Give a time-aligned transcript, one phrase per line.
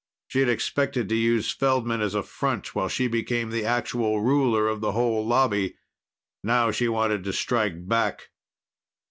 [0.29, 4.81] She'd expected to use Feldman as a front while she became the actual ruler of
[4.81, 5.75] the whole Lobby.
[6.43, 8.31] Now she wanted to strike back.